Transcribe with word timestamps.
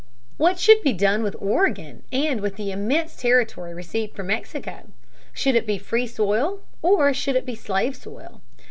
What 0.37 0.57
should 0.57 0.81
be 0.81 0.93
done 0.93 1.21
with 1.21 1.35
Oregon 1.39 2.01
and 2.11 2.41
with 2.41 2.55
the 2.55 2.71
immense 2.71 3.15
territory 3.15 3.75
received 3.75 4.15
from 4.15 4.25
Mexico? 4.29 4.87
Should 5.31 5.53
it 5.53 5.67
be 5.67 5.77
free 5.77 6.07
soil 6.07 6.61
or 6.81 7.13
should 7.13 7.35
it 7.35 7.45
be 7.45 7.53
slave 7.53 7.95
soil? 7.95 8.41